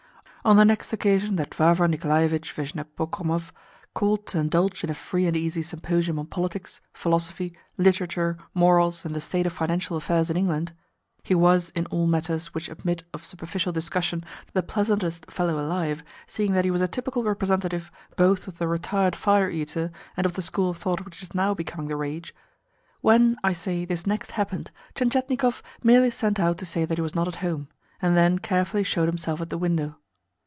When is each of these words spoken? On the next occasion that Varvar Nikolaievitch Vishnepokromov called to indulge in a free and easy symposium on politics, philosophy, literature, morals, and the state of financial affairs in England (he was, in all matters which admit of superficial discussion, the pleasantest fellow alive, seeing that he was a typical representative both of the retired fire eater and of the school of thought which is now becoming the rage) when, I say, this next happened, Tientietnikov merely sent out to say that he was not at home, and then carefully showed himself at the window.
On 0.43 0.55
the 0.55 0.65
next 0.65 0.91
occasion 0.91 1.35
that 1.35 1.53
Varvar 1.53 1.87
Nikolaievitch 1.87 2.51
Vishnepokromov 2.55 3.51
called 3.93 4.25
to 4.25 4.39
indulge 4.39 4.83
in 4.83 4.89
a 4.89 4.95
free 4.95 5.27
and 5.27 5.37
easy 5.37 5.61
symposium 5.61 6.17
on 6.17 6.25
politics, 6.25 6.81
philosophy, 6.95 7.55
literature, 7.77 8.39
morals, 8.55 9.05
and 9.05 9.13
the 9.15 9.21
state 9.21 9.45
of 9.45 9.53
financial 9.53 9.95
affairs 9.97 10.31
in 10.31 10.37
England 10.37 10.73
(he 11.21 11.35
was, 11.35 11.69
in 11.75 11.85
all 11.85 12.07
matters 12.07 12.55
which 12.55 12.69
admit 12.69 13.03
of 13.13 13.23
superficial 13.23 13.71
discussion, 13.71 14.23
the 14.53 14.63
pleasantest 14.63 15.29
fellow 15.29 15.59
alive, 15.59 16.03
seeing 16.25 16.53
that 16.53 16.65
he 16.65 16.71
was 16.71 16.81
a 16.81 16.87
typical 16.87 17.23
representative 17.23 17.91
both 18.17 18.47
of 18.47 18.57
the 18.57 18.67
retired 18.67 19.15
fire 19.15 19.47
eater 19.51 19.91
and 20.17 20.25
of 20.25 20.33
the 20.33 20.41
school 20.41 20.71
of 20.71 20.77
thought 20.79 21.05
which 21.05 21.21
is 21.21 21.35
now 21.35 21.53
becoming 21.53 21.87
the 21.87 21.95
rage) 21.95 22.33
when, 23.01 23.37
I 23.43 23.53
say, 23.53 23.85
this 23.85 24.07
next 24.07 24.31
happened, 24.31 24.71
Tientietnikov 24.95 25.61
merely 25.83 26.09
sent 26.09 26.39
out 26.39 26.57
to 26.57 26.65
say 26.65 26.83
that 26.83 26.97
he 26.97 27.01
was 27.03 27.13
not 27.13 27.27
at 27.27 27.35
home, 27.45 27.67
and 28.01 28.17
then 28.17 28.39
carefully 28.39 28.83
showed 28.83 29.07
himself 29.07 29.39
at 29.39 29.49
the 29.49 29.57
window. 29.59 29.97